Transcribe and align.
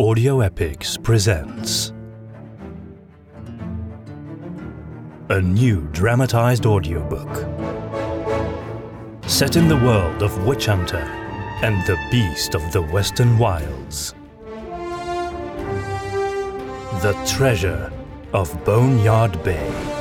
Audio 0.00 0.40
Epics 0.40 0.96
presents 0.96 1.92
a 5.28 5.42
new 5.42 5.82
dramatized 5.92 6.64
audiobook 6.64 7.28
set 9.28 9.56
in 9.56 9.68
the 9.68 9.76
world 9.76 10.22
of 10.22 10.46
Witch 10.46 10.64
Hunter 10.64 11.04
and 11.62 11.86
the 11.86 11.98
Beast 12.10 12.54
of 12.54 12.62
the 12.72 12.80
Western 12.80 13.36
Wilds. 13.36 14.14
The 17.02 17.12
Treasure 17.26 17.92
of 18.32 18.64
Boneyard 18.64 19.44
Bay. 19.44 19.99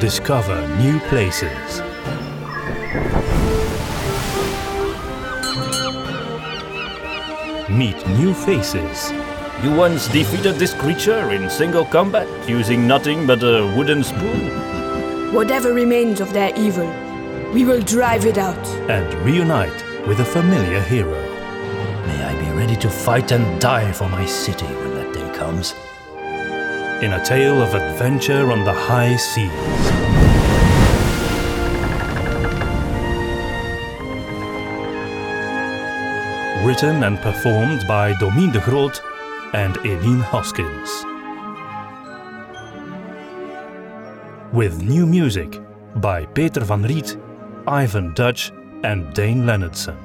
Discover 0.00 0.60
new 0.76 1.00
places. 1.08 1.80
Meet 7.70 8.06
new 8.08 8.34
faces. 8.34 9.10
You 9.62 9.74
once 9.74 10.08
defeated 10.08 10.56
this 10.56 10.74
creature 10.74 11.32
in 11.32 11.48
single 11.48 11.86
combat 11.86 12.28
using 12.46 12.86
nothing 12.86 13.26
but 13.26 13.42
a 13.42 13.72
wooden 13.74 14.04
spoon. 14.04 15.32
Whatever 15.32 15.72
remains 15.72 16.20
of 16.20 16.30
their 16.34 16.52
evil, 16.58 16.92
we 17.54 17.64
will 17.64 17.80
drive 17.80 18.26
it 18.26 18.36
out. 18.36 18.66
and 18.90 19.14
reunite 19.24 19.82
with 20.06 20.20
a 20.20 20.24
familiar 20.26 20.80
hero. 20.82 21.20
May 22.06 22.22
I 22.22 22.34
be 22.38 22.50
ready 22.54 22.76
to 22.76 22.90
fight 22.90 23.32
and 23.32 23.58
die 23.58 23.92
for 23.92 24.10
my 24.10 24.26
city 24.26 24.66
when 24.66 24.94
that 24.96 25.14
day 25.14 25.38
comes. 25.38 25.74
In 27.02 27.12
a 27.12 27.24
tale 27.24 27.60
of 27.60 27.74
adventure 27.74 28.50
on 28.50 28.64
the 28.64 28.72
high 28.72 29.16
seas. 29.16 29.50
Written 36.64 37.04
and 37.04 37.18
performed 37.20 37.86
by 37.86 38.14
Domien 38.14 38.50
de 38.50 38.60
Groot 38.60 39.02
and 39.52 39.76
Eline 39.84 40.20
Hoskins. 40.20 41.04
With 44.54 44.82
new 44.82 45.06
music 45.06 45.60
by 45.96 46.24
Peter 46.24 46.64
van 46.64 46.82
Riet, 46.82 47.20
Ivan 47.66 48.14
Dutch, 48.14 48.52
and 48.84 49.12
Dane 49.12 49.42
Leonardson. 49.42 49.96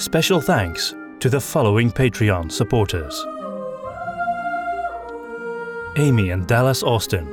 Special 0.00 0.40
thanks 0.40 0.94
to 1.20 1.28
the 1.28 1.40
following 1.40 1.90
Patreon 1.90 2.50
supporters. 2.50 3.26
Amy 5.98 6.30
and 6.30 6.46
Dallas 6.46 6.82
Austin, 6.82 7.26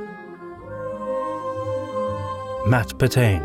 Matt 2.66 2.98
Petain, 2.98 3.40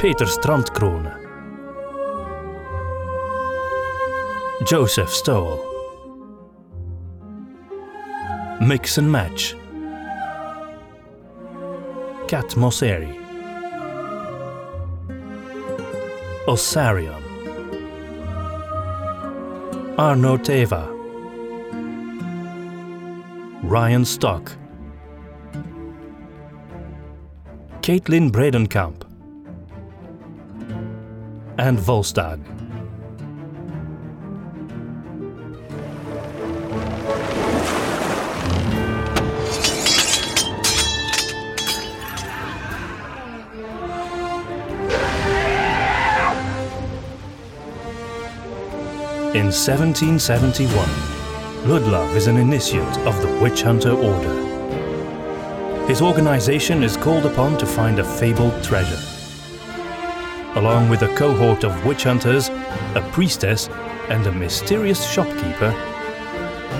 Peter 0.00 0.24
Strandkrone, 0.24 1.14
Joseph 4.66 5.10
Stowell, 5.10 5.62
Mix 8.60 8.98
and 8.98 9.12
Match, 9.12 9.54
Kat 12.26 12.48
Mosseri, 12.56 13.16
Osarion. 16.48 17.21
Arno 19.98 20.38
Teva, 20.38 20.88
Ryan 23.62 24.06
Stock, 24.06 24.50
Caitlin 27.82 28.30
Bredenkamp, 28.30 29.04
and 31.58 31.78
Volstag. 31.78 32.40
In 49.34 49.46
1771, 49.46 50.76
Ludlov 51.64 52.14
is 52.14 52.26
an 52.26 52.36
initiate 52.36 52.98
of 53.06 53.18
the 53.22 53.40
Witch 53.40 53.62
Hunter 53.62 53.92
Order. 53.92 55.86
His 55.86 56.02
organization 56.02 56.82
is 56.82 56.98
called 56.98 57.24
upon 57.24 57.56
to 57.56 57.64
find 57.64 57.98
a 57.98 58.04
fabled 58.04 58.62
treasure. 58.62 59.00
Along 60.56 60.90
with 60.90 61.00
a 61.00 61.14
cohort 61.16 61.64
of 61.64 61.86
witch 61.86 62.02
hunters, 62.02 62.50
a 62.94 63.08
priestess, 63.12 63.70
and 64.10 64.26
a 64.26 64.32
mysterious 64.32 65.10
shopkeeper, 65.10 65.72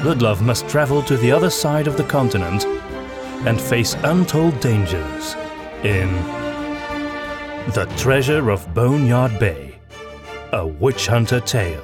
Ludlov 0.05 0.43
must 0.43 0.69
travel 0.69 1.03
to 1.05 1.17
the 1.17 1.33
other 1.33 1.49
side 1.49 1.87
of 1.87 1.97
the 1.97 2.05
continent 2.05 2.67
and 3.47 3.59
face 3.59 3.95
untold 4.05 4.61
dangers 4.61 5.37
in 5.85 6.15
The 7.73 7.91
Treasure 7.97 8.51
of 8.51 8.75
Boneyard 8.75 9.39
Bay, 9.39 9.79
a 10.53 10.67
witch 10.67 11.07
hunter 11.07 11.41
tale. 11.41 11.83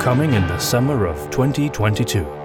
Coming 0.00 0.32
in 0.32 0.46
the 0.46 0.58
summer 0.58 1.04
of 1.04 1.30
2022. 1.30 2.39